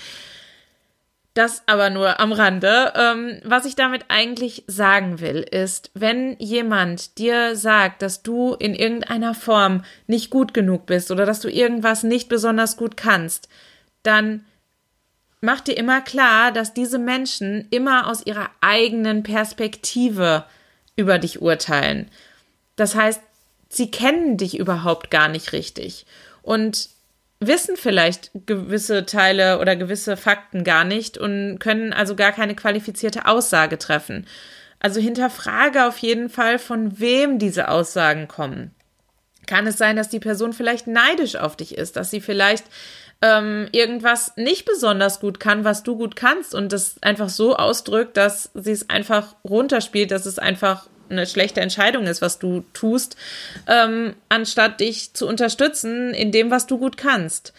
Das 1.39 1.63
aber 1.67 1.89
nur 1.89 2.19
am 2.19 2.33
Rande. 2.33 2.91
Ähm, 2.97 3.39
was 3.45 3.63
ich 3.63 3.75
damit 3.75 4.03
eigentlich 4.09 4.65
sagen 4.67 5.21
will, 5.21 5.37
ist, 5.39 5.89
wenn 5.93 6.35
jemand 6.37 7.17
dir 7.17 7.55
sagt, 7.55 8.01
dass 8.01 8.23
du 8.23 8.55
in 8.55 8.75
irgendeiner 8.75 9.33
Form 9.33 9.85
nicht 10.05 10.31
gut 10.31 10.53
genug 10.53 10.85
bist 10.85 11.11
oder 11.11 11.25
dass 11.25 11.39
du 11.39 11.49
irgendwas 11.49 12.03
nicht 12.03 12.27
besonders 12.27 12.75
gut 12.75 12.97
kannst, 12.97 13.47
dann 14.03 14.43
mach 15.39 15.61
dir 15.61 15.77
immer 15.77 16.01
klar, 16.01 16.51
dass 16.51 16.73
diese 16.73 16.99
Menschen 16.99 17.69
immer 17.69 18.07
aus 18.07 18.25
ihrer 18.25 18.49
eigenen 18.59 19.23
Perspektive 19.23 20.43
über 20.97 21.19
dich 21.19 21.41
urteilen. 21.41 22.11
Das 22.75 22.95
heißt, 22.95 23.21
sie 23.69 23.89
kennen 23.89 24.35
dich 24.35 24.59
überhaupt 24.59 25.09
gar 25.09 25.29
nicht 25.29 25.53
richtig 25.53 26.05
und 26.41 26.89
wissen 27.39 27.77
vielleicht 27.77 28.31
gewisse 28.45 29.05
Teile 29.05 29.59
oder 29.59 29.75
gewisse 29.75 30.17
Fakten 30.17 30.63
gar 30.63 30.83
nicht 30.83 31.17
und 31.17 31.59
können 31.59 31.93
also 31.93 32.15
gar 32.15 32.31
keine 32.31 32.55
qualifizierte 32.55 33.25
Aussage 33.25 33.77
treffen. 33.77 34.27
Also 34.79 34.99
hinterfrage 34.99 35.85
auf 35.85 35.97
jeden 35.99 36.29
Fall, 36.29 36.59
von 36.59 36.99
wem 36.99 37.39
diese 37.39 37.69
Aussagen 37.69 38.27
kommen. 38.27 38.71
Kann 39.47 39.67
es 39.67 39.77
sein, 39.77 39.95
dass 39.95 40.09
die 40.09 40.19
Person 40.19 40.53
vielleicht 40.53 40.87
neidisch 40.87 41.35
auf 41.35 41.55
dich 41.55 41.77
ist, 41.77 41.95
dass 41.95 42.11
sie 42.11 42.21
vielleicht 42.21 42.65
ähm, 43.21 43.67
irgendwas 43.71 44.33
nicht 44.37 44.65
besonders 44.65 45.19
gut 45.19 45.39
kann, 45.39 45.65
was 45.65 45.83
du 45.83 45.97
gut 45.97 46.15
kannst 46.15 46.55
und 46.55 46.71
das 46.71 47.01
einfach 47.01 47.29
so 47.29 47.55
ausdrückt, 47.55 48.15
dass 48.15 48.51
sie 48.53 48.71
es 48.71 48.89
einfach 48.89 49.35
runterspielt, 49.43 50.11
dass 50.11 50.25
es 50.25 50.39
einfach 50.39 50.87
eine 51.09 51.25
schlechte 51.25 51.61
Entscheidung 51.61 52.07
ist, 52.07 52.21
was 52.21 52.39
du 52.39 52.63
tust, 52.73 53.15
ähm, 53.67 54.15
anstatt 54.29 54.79
dich 54.79 55.13
zu 55.13 55.27
unterstützen 55.27 56.13
in 56.13 56.31
dem, 56.31 56.51
was 56.51 56.67
du 56.67 56.77
gut 56.77 56.97
kannst. 56.97 57.53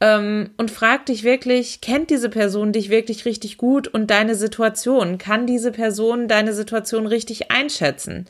Ähm, 0.00 0.50
und 0.56 0.70
frag 0.70 1.06
dich 1.06 1.24
wirklich, 1.24 1.80
kennt 1.80 2.10
diese 2.10 2.28
Person 2.28 2.72
dich 2.72 2.88
wirklich 2.88 3.24
richtig 3.24 3.58
gut 3.58 3.88
und 3.88 4.10
deine 4.10 4.34
Situation? 4.34 5.18
Kann 5.18 5.46
diese 5.46 5.72
Person 5.72 6.28
deine 6.28 6.52
Situation 6.52 7.06
richtig 7.06 7.50
einschätzen? 7.50 8.26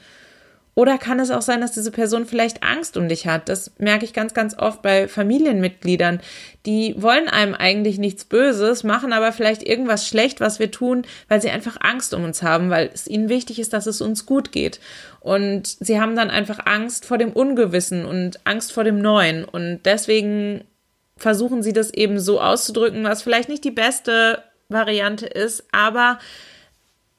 Oder 0.79 0.97
kann 0.97 1.19
es 1.19 1.33
auch 1.33 1.43
sein, 1.43 1.61
dass 1.61 1.73
diese 1.73 1.91
Person 1.91 2.25
vielleicht 2.25 2.63
Angst 2.63 2.97
um 2.97 3.09
dich 3.09 3.27
hat? 3.27 3.49
Das 3.49 3.73
merke 3.79 4.05
ich 4.05 4.13
ganz, 4.13 4.33
ganz 4.33 4.57
oft 4.57 4.81
bei 4.81 5.09
Familienmitgliedern. 5.09 6.21
Die 6.67 6.95
wollen 6.97 7.27
einem 7.27 7.57
eigentlich 7.57 7.99
nichts 7.99 8.25
Böses, 8.25 8.85
machen 8.85 9.13
aber 9.13 9.33
vielleicht 9.33 9.65
irgendwas 9.65 10.07
schlecht, 10.07 10.39
was 10.39 10.61
wir 10.61 10.71
tun, 10.71 11.03
weil 11.27 11.43
sie 11.43 11.51
einfach 11.51 11.79
Angst 11.81 12.15
um 12.15 12.23
uns 12.23 12.45
haben, 12.45 12.71
weil 12.71 12.91
es 12.95 13.09
ihnen 13.09 13.29
wichtig 13.29 13.59
ist, 13.59 13.73
dass 13.73 13.89
es 13.89 14.01
uns 14.01 14.25
gut 14.25 14.53
geht. 14.53 14.79
Und 15.19 15.67
sie 15.67 16.01
haben 16.01 16.15
dann 16.15 16.31
einfach 16.31 16.65
Angst 16.65 17.07
vor 17.07 17.19
dem 17.19 17.33
Ungewissen 17.33 18.05
und 18.05 18.47
Angst 18.47 18.73
vor 18.73 18.85
dem 18.85 19.03
Neuen. 19.03 19.45
Und 19.45 19.81
deswegen 19.85 20.63
versuchen 21.17 21.65
sie 21.65 21.73
das 21.73 21.93
eben 21.93 22.21
so 22.21 22.41
auszudrücken, 22.41 23.03
was 23.03 23.23
vielleicht 23.23 23.49
nicht 23.49 23.65
die 23.65 23.73
beste 23.73 24.45
Variante 24.69 25.27
ist, 25.27 25.65
aber 25.73 26.21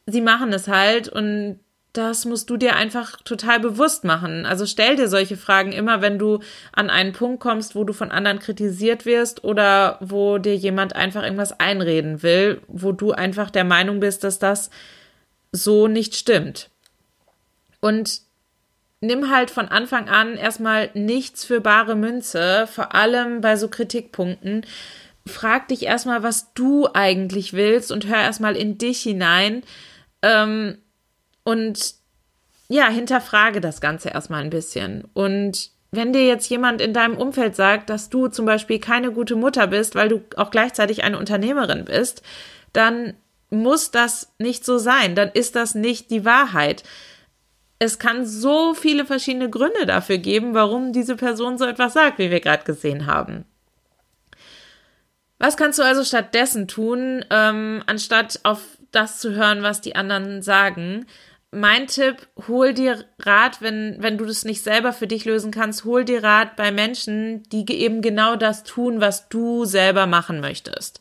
sie 0.06 0.22
machen 0.22 0.54
es 0.54 0.70
halt 0.70 1.10
und 1.10 1.60
das 1.94 2.26
musst 2.26 2.50
du 2.50 2.58
dir 2.58 2.76
einfach 2.76 3.18
total 3.24 3.60
bewusst 3.60 4.04
machen. 4.04 4.46
Also 4.46 4.66
stell 4.66 4.96
dir 4.96 5.08
solche 5.08 5.38
Fragen 5.38 5.72
immer, 5.72 6.02
wenn 6.02 6.20
du 6.20 6.40
an 6.72 6.90
einen 6.90 7.14
Punkt 7.14 7.40
kommst, 7.40 7.76
wo 7.76 7.84
du 7.84 7.94
von 7.94 8.12
anderen 8.12 8.40
kritisiert 8.40 9.06
wirst 9.06 9.44
oder 9.44 9.98
wo 10.00 10.38
dir 10.38 10.56
jemand 10.56 10.96
einfach 10.96 11.24
irgendwas 11.24 11.60
einreden 11.60 12.22
will, 12.22 12.62
wo 12.68 12.92
du 12.92 13.12
einfach 13.12 13.50
der 13.50 13.64
Meinung 13.64 14.00
bist, 14.00 14.24
dass 14.24 14.38
das 14.38 14.70
so 15.52 15.88
nicht 15.88 16.16
stimmt. 16.16 16.70
Und 17.82 18.22
nimm 19.02 19.32
halt 19.32 19.50
von 19.50 19.68
Anfang 19.68 20.10
an 20.10 20.36
erstmal 20.36 20.92
nichts 20.94 21.44
für 21.44 21.60
bare 21.60 21.96
Münze, 21.96 22.68
vor 22.68 22.94
allem 22.94 23.42
bei 23.42 23.56
so 23.56 23.68
Kritikpunkten. 23.68 24.66
Frag 25.26 25.70
dich 25.70 25.84
erstmal, 25.84 26.22
was 26.22 26.54
du 26.54 26.88
eigentlich 26.94 27.54
willst 27.54 27.92
und 27.92 28.08
hör 28.08 28.18
erstmal 28.18 28.56
in 28.56 28.78
dich 28.78 29.02
hinein. 29.02 29.64
Ähm, 30.22 30.78
und 31.44 31.96
ja, 32.68 32.88
hinterfrage 32.88 33.62
das 33.62 33.82
Ganze 33.82 34.10
erstmal 34.10 34.44
ein 34.44 34.52
bisschen. 34.52 35.06
Und 35.14 35.72
wenn 35.92 36.14
dir 36.14 36.26
jetzt 36.26 36.50
jemand 36.50 36.82
in 36.82 36.94
deinem 36.94 37.18
Umfeld 37.18 37.56
sagt, 37.56 37.90
dass 37.90 38.10
du 38.10 38.28
zum 38.28 38.46
Beispiel 38.46 38.80
keine 38.80 39.12
gute 39.12 39.36
Mutter 39.36 39.68
bist, 39.68 39.96
weil 39.96 40.10
du 40.10 40.22
auch 40.36 40.52
gleichzeitig 40.52 41.04
eine 41.04 41.18
Unternehmerin 41.18 41.86
bist, 41.86 42.22
dann 42.74 43.16
muss 43.50 43.90
das 43.90 44.32
nicht 44.38 44.64
so 44.64 44.78
sein. 44.78 45.16
Dann 45.16 45.30
ist 45.30 45.56
das 45.56 45.74
nicht 45.74 46.12
die 46.12 46.26
Wahrheit. 46.26 46.84
Es 47.80 47.98
kann 47.98 48.26
so 48.26 48.76
viele 48.76 49.06
verschiedene 49.06 49.50
Gründe 49.50 49.88
dafür 49.88 50.20
geben, 50.20 50.54
warum 50.54 50.94
diese 50.94 51.16
Person 51.16 51.58
so 51.58 51.66
etwas 51.66 51.94
sagt, 51.94 52.20
wie 52.20 52.30
wir 52.30 52.40
gerade 52.40 52.66
gesehen 52.66 53.08
haben. 53.08 53.46
Was 55.40 55.58
kannst 55.58 55.80
du 55.80 55.84
also 55.84 56.04
stattdessen 56.04 56.68
tun, 56.68 57.26
ähm, 57.32 57.82
anstatt 57.88 58.42
auf 58.44 58.62
das 58.92 59.20
zu 59.20 59.32
hören, 59.32 59.64
was 59.64 59.82
die 59.82 59.96
anderen 59.96 60.42
sagen? 60.42 61.08
Mein 61.52 61.88
Tipp, 61.88 62.28
hol 62.48 62.74
dir 62.74 63.06
Rat, 63.20 63.62
wenn, 63.62 63.98
wenn 64.00 64.18
du 64.18 64.26
das 64.26 64.46
nicht 64.46 64.64
selber 64.64 64.94
für 64.94 65.08
dich 65.08 65.26
lösen 65.26 65.52
kannst, 65.52 65.84
hol 65.84 66.06
dir 66.06 66.24
Rat 66.24 66.56
bei 66.56 66.72
Menschen, 66.72 67.44
die 67.50 67.66
eben 67.74 68.02
genau 68.02 68.36
das 68.36 68.64
tun, 68.64 69.02
was 69.02 69.30
du 69.30 69.66
selber 69.66 70.06
machen 70.06 70.42
möchtest. 70.42 71.00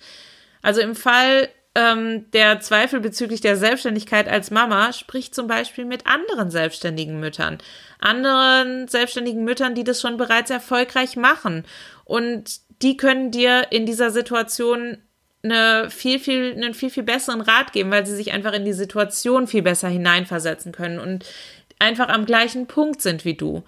Also 0.63 0.81
im 0.81 0.95
Fall 0.95 1.49
ähm, 1.75 2.31
der 2.33 2.61
Zweifel 2.61 3.01
bezüglich 3.01 3.41
der 3.41 3.57
Selbstständigkeit 3.57 4.27
als 4.27 4.51
Mama, 4.51 4.93
sprich 4.93 5.33
zum 5.33 5.47
Beispiel 5.47 5.85
mit 5.85 6.07
anderen 6.07 6.51
selbstständigen 6.51 7.21
Müttern, 7.21 7.59
anderen 7.99 8.89
selbstständigen 8.89 9.45
Müttern, 9.45 9.75
die 9.75 9.85
das 9.85 10.01
schon 10.01 10.17
bereits 10.17 10.51
erfolgreich 10.51 11.17
machen. 11.17 11.65
Und 12.05 12.61
die 12.83 12.97
können 12.97 13.31
dir 13.31 13.67
in 13.71 13.87
dieser 13.87 14.11
Situation 14.11 14.99
eine 15.51 15.91
viel, 15.91 16.19
viel, 16.19 16.53
einen 16.53 16.75
viel, 16.75 16.91
viel 16.91 17.03
besseren 17.03 17.41
Rat 17.41 17.73
geben, 17.73 17.91
weil 17.91 18.07
sie 18.07 18.15
sich 18.15 18.33
einfach 18.33 18.53
in 18.53 18.65
die 18.65 18.73
Situation 18.73 19.47
viel 19.47 19.63
besser 19.63 19.89
hineinversetzen 19.89 20.73
können 20.73 20.99
und 20.99 21.25
einfach 21.79 22.09
am 22.09 22.27
gleichen 22.27 22.67
Punkt 22.67 23.01
sind 23.01 23.25
wie 23.25 23.35
du. 23.35 23.65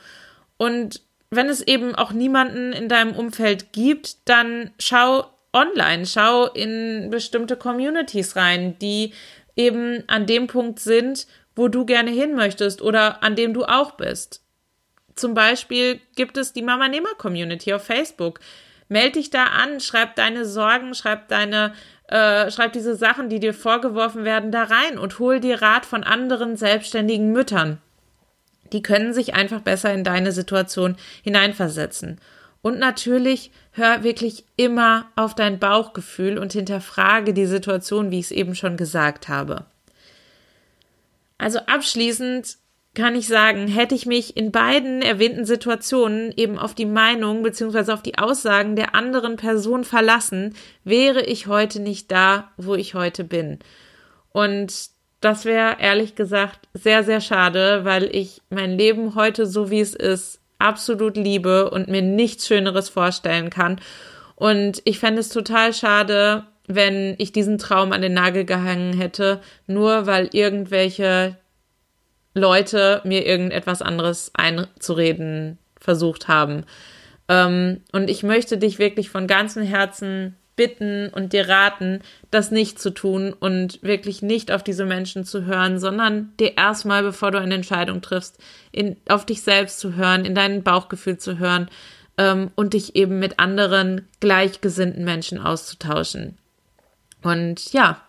Und 0.57 1.03
wenn 1.31 1.49
es 1.49 1.61
eben 1.61 1.95
auch 1.95 2.13
niemanden 2.13 2.73
in 2.73 2.89
deinem 2.89 3.15
Umfeld 3.15 3.73
gibt, 3.73 4.29
dann 4.29 4.71
schau 4.79 5.27
online, 5.53 6.07
schau 6.07 6.47
in 6.47 7.09
bestimmte 7.11 7.57
Communities 7.57 8.37
rein, 8.37 8.77
die 8.81 9.13
eben 9.57 10.05
an 10.09 10.27
dem 10.27 10.47
Punkt 10.47 10.81
sind, 10.81 11.27
wo 11.57 11.69
du 11.69 11.85
gerne 11.85 12.11
hin 12.11 12.35
möchtest 12.35 12.83
oder 12.83 13.23
an 13.23 13.37
dem 13.37 13.55
du 13.55 13.65
auch 13.65 13.93
bist. 13.93 14.43
Zum 15.15 15.35
Beispiel 15.35 16.01
gibt 16.17 16.37
es 16.37 16.53
die 16.53 16.63
Mama 16.63 16.89
Nehmer 16.89 17.15
Community 17.19 17.75
auf 17.75 17.85
Facebook. 17.85 18.41
Meld 18.91 19.15
dich 19.15 19.31
da 19.31 19.45
an, 19.45 19.79
schreib 19.79 20.17
deine 20.17 20.45
Sorgen, 20.45 20.95
schreib 20.95 21.29
deine, 21.29 21.75
äh, 22.09 22.51
schreib 22.51 22.73
diese 22.73 22.97
Sachen, 22.97 23.29
die 23.29 23.39
dir 23.39 23.55
vorgeworfen 23.55 24.25
werden, 24.25 24.51
da 24.51 24.65
rein 24.65 24.99
und 24.99 25.21
hol 25.21 25.39
dir 25.39 25.63
Rat 25.63 25.87
von 25.87 26.03
anderen 26.03 26.57
selbstständigen 26.57 27.31
Müttern. 27.31 27.79
Die 28.73 28.83
können 28.83 29.15
sich 29.15 29.33
einfach 29.33 29.61
besser 29.61 29.95
in 29.95 30.03
deine 30.03 30.33
Situation 30.33 30.97
hineinversetzen. 31.23 32.21
Und 32.63 32.81
natürlich 32.81 33.53
hör 33.71 34.03
wirklich 34.03 34.45
immer 34.57 35.07
auf 35.15 35.37
dein 35.37 35.61
Bauchgefühl 35.61 36.37
und 36.37 36.53
hinterfrage 36.53 37.33
die 37.33 37.47
Situation, 37.47 38.11
wie 38.11 38.19
ich 38.19 38.27
es 38.27 38.33
eben 38.33 38.57
schon 38.57 38.77
gesagt 38.77 39.29
habe. 39.29 39.67
Also 41.39 41.61
abschließend 41.61 42.57
kann 42.95 43.15
ich 43.15 43.29
sagen, 43.29 43.69
hätte 43.69 43.95
ich 43.95 44.07
mich 44.07 44.37
in 44.37 44.51
beiden 44.51 45.01
erwähnten 45.01 45.45
Situationen 45.45 46.33
eben 46.37 46.59
auf 46.59 46.75
die 46.75 46.87
Meinung 46.87 47.43
bzw. 47.43 47.93
auf 47.93 48.03
die 48.03 48.19
Aussagen 48.19 48.75
der 48.75 48.95
anderen 48.95 49.37
Person 49.37 49.85
verlassen, 49.85 50.55
wäre 50.83 51.23
ich 51.23 51.47
heute 51.47 51.81
nicht 51.81 52.11
da, 52.11 52.51
wo 52.57 52.75
ich 52.75 52.95
heute 52.95 53.23
bin. 53.23 53.61
Und 54.33 54.91
das 55.21 55.45
wäre 55.45 55.77
ehrlich 55.79 56.15
gesagt 56.15 56.69
sehr, 56.73 57.05
sehr 57.05 57.21
schade, 57.21 57.85
weil 57.85 58.05
ich 58.15 58.43
mein 58.51 58.77
Leben 58.77 59.15
heute 59.15 59.47
so 59.47 59.71
wie 59.71 59.81
es 59.81 59.95
ist 59.95 60.41
absolut 60.59 61.17
liebe 61.17 61.71
und 61.71 61.89
mir 61.89 62.03
nichts 62.03 62.47
Schöneres 62.47 62.89
vorstellen 62.89 63.51
kann. 63.51 63.81
Und 64.35 64.83
ich 64.85 64.99
fände 64.99 65.21
es 65.21 65.29
total 65.29 65.73
schade, 65.73 66.45
wenn 66.67 67.15
ich 67.19 67.33
diesen 67.33 67.59
Traum 67.59 67.93
an 67.93 68.03
den 68.03 68.15
Nagel 68.15 68.45
gehangen 68.45 68.93
hätte, 68.93 69.41
nur 69.67 70.07
weil 70.07 70.29
irgendwelche 70.33 71.37
Leute 72.35 73.01
mir 73.05 73.27
irgendetwas 73.27 73.83
anderes 73.83 74.31
einzureden 74.35 75.59
versucht 75.81 76.29
haben. 76.29 76.65
Ähm, 77.29 77.81
und 77.93 78.11
ich 78.11 78.23
möchte 78.23 78.59
dich 78.59 78.79
wirklich 78.79 79.11
von 79.11 79.27
ganzem 79.27 79.63
Herzen 79.63 80.37
bitten 80.57 81.09
und 81.09 81.33
dir 81.33 81.49
raten, 81.49 82.01
das 82.31 82.51
nicht 82.51 82.79
zu 82.79 82.91
tun 82.91 83.33
und 83.33 83.83
wirklich 83.83 84.21
nicht 84.21 84.53
auf 84.53 84.63
diese 84.63 84.85
Menschen 84.85 85.25
zu 85.25 85.47
hören, 85.47 85.79
sondern 85.79 86.35
dir 86.39 86.59
erstmal, 86.59 87.03
bevor 87.03 87.31
du 87.31 87.39
eine 87.39 87.55
Entscheidung 87.55 88.03
triffst, 88.03 88.39
in, 88.71 88.97
auf 89.09 89.25
dich 89.25 89.43
selbst 89.43 89.81
zu 89.81 89.95
hören, 89.95 90.27
in 90.27 90.35
dein 90.35 90.63
Bauchgefühl 90.63 91.17
zu 91.17 91.39
hören 91.39 91.71
ähm, 92.19 92.51
und 92.57 92.75
dich 92.75 92.95
eben 92.95 93.19
mit 93.19 93.39
anderen 93.39 94.07
gleichgesinnten 94.21 95.03
Menschen 95.03 95.39
auszutauschen. 95.39 96.37
Und 97.23 97.73
ja, 97.73 98.03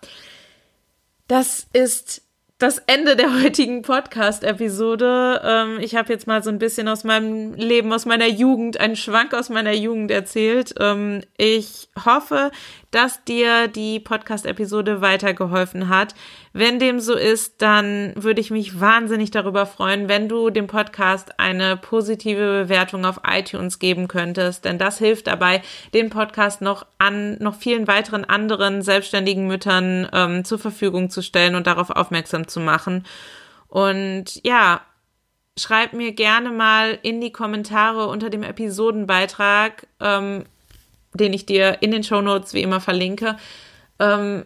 das 1.30 1.68
ist 1.72 2.22
das 2.62 2.78
Ende 2.86 3.16
der 3.16 3.42
heutigen 3.44 3.82
Podcast-Episode. 3.82 5.42
Ähm, 5.44 5.80
ich 5.82 5.96
habe 5.96 6.14
jetzt 6.14 6.28
mal 6.28 6.44
so 6.44 6.52
ein 6.52 6.60
bisschen 6.60 6.88
aus 6.88 7.04
meinem 7.04 7.56
Leben, 7.56 7.92
aus 7.92 8.06
meiner 8.06 8.28
Jugend, 8.28 8.80
einen 8.80 8.96
Schwank 8.96 9.34
aus 9.34 9.50
meiner 9.50 9.74
Jugend 9.74 10.12
erzählt. 10.12 10.76
Ähm, 10.80 11.22
ich 11.38 11.90
hoffe, 12.06 12.52
dass 12.92 13.24
dir 13.24 13.68
die 13.68 14.00
Podcast-Episode 14.00 15.02
weitergeholfen 15.02 15.90
hat. 15.90 16.14
Wenn 16.54 16.80
dem 16.80 17.00
so 17.00 17.16
ist, 17.16 17.62
dann 17.62 18.14
würde 18.16 18.42
ich 18.42 18.52
mich 18.52 18.80
wahnsinnig 18.80 19.32
darüber 19.32 19.66
freuen, 19.66 20.10
wenn 20.10 20.28
du 20.28 20.50
dem 20.50 20.68
Podcast 20.68 21.40
eine 21.40 21.78
positive 21.78 22.64
Bewertung 22.64 23.06
auf 23.06 23.22
iTunes 23.26 23.80
geben 23.80 24.10
könntest, 24.10 24.66
denn 24.66 24.78
das 24.78 24.98
hilft 24.98 25.28
dabei, 25.28 25.62
den 25.94 26.10
Podcast 26.10 26.62
noch 26.62 26.86
an 26.98 27.38
noch 27.40 27.56
vielen 27.56 27.88
weiteren 27.88 28.26
anderen 28.26 28.82
selbstständigen 28.82 29.48
Müttern 29.48 30.10
ähm, 30.12 30.44
zur 30.44 30.60
Verfügung 30.60 31.10
zu 31.10 31.22
stellen 31.22 31.56
und 31.56 31.68
darauf 31.68 31.90
aufmerksam 31.90 32.50
zu 32.50 32.60
machen. 32.60 33.06
Und 33.70 34.44
ja, 34.44 34.82
schreib 35.58 35.94
mir 35.94 36.12
gerne 36.12 36.50
mal 36.50 37.00
in 37.02 37.22
die 37.22 37.32
Kommentare 37.32 38.08
unter 38.08 38.30
dem 38.30 38.44
Episodenbeitrag, 38.44 39.88
ähm, 40.02 40.44
den 41.14 41.32
ich 41.32 41.46
dir 41.46 41.82
in 41.82 41.92
den 41.92 42.04
Show 42.04 42.22
Notes 42.22 42.54
wie 42.54 42.62
immer 42.62 42.82
verlinke, 42.82 43.38
ähm, 44.00 44.46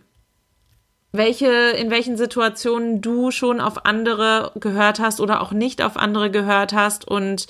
welche, 1.17 1.51
in 1.71 1.89
welchen 1.89 2.17
Situationen 2.17 3.01
du 3.01 3.31
schon 3.31 3.59
auf 3.59 3.85
andere 3.85 4.51
gehört 4.55 4.99
hast 4.99 5.19
oder 5.19 5.41
auch 5.41 5.51
nicht 5.51 5.81
auf 5.81 5.97
andere 5.97 6.31
gehört 6.31 6.73
hast 6.73 7.07
und 7.07 7.47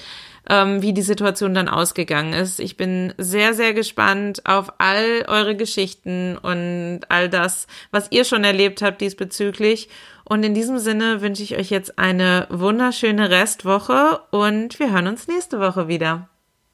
ähm, 0.49 0.81
wie 0.81 0.93
die 0.93 1.01
Situation 1.01 1.53
dann 1.53 1.67
ausgegangen 1.67 2.33
ist. 2.33 2.59
Ich 2.59 2.77
bin 2.77 3.13
sehr, 3.17 3.53
sehr 3.53 3.73
gespannt 3.73 4.45
auf 4.45 4.73
all 4.77 5.25
eure 5.27 5.55
Geschichten 5.55 6.37
und 6.37 7.01
all 7.09 7.29
das, 7.29 7.67
was 7.91 8.11
ihr 8.11 8.25
schon 8.25 8.43
erlebt 8.43 8.81
habt 8.81 9.01
diesbezüglich. 9.01 9.89
Und 10.23 10.43
in 10.43 10.53
diesem 10.53 10.79
Sinne 10.79 11.21
wünsche 11.21 11.43
ich 11.43 11.57
euch 11.57 11.69
jetzt 11.69 11.99
eine 11.99 12.47
wunderschöne 12.49 13.29
Restwoche 13.29 14.21
und 14.31 14.79
wir 14.79 14.91
hören 14.91 15.07
uns 15.07 15.27
nächste 15.27 15.59
Woche 15.59 15.87
wieder. 15.87 16.29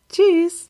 Tschüss! 0.09 0.69